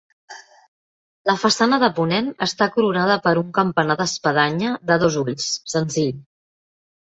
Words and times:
La 1.29 1.35
façana 1.41 1.77
de 1.83 1.89
ponent 1.99 2.31
està 2.45 2.67
coronada 2.77 3.19
per 3.27 3.35
un 3.43 3.53
campanar 3.59 3.99
d'espadanya 4.01 4.73
de 4.93 4.99
dos 5.05 5.21
ulls, 5.27 5.47
senzill. 5.77 6.11